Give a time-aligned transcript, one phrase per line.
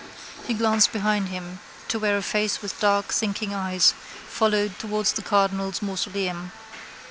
[0.47, 3.93] He glanced behind him to where a face with dark thinking eyes
[4.27, 6.51] followed towards the cardinal's mausoleum.